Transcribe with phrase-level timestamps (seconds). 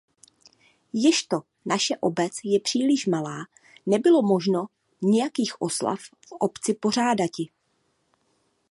[0.97, 3.37] Ježto naše obce je příliš malá,
[3.85, 4.65] nebylo možno
[5.01, 7.49] nijakých oslav v obci pořádati.